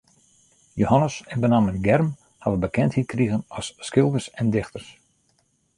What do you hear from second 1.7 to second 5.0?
Germ hawwe bekendheid krigen as skilders en dichters.